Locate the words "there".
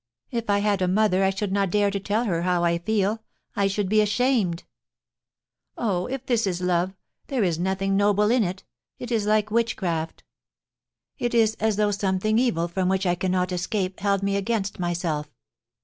7.27-7.43